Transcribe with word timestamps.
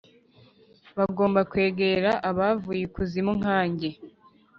bagomba 0.97 1.39
kwegera 1.51 2.11
abavuye 2.29 2.81
ikuzimu 2.87 3.31
nka 3.39 3.59
njye 3.69 3.89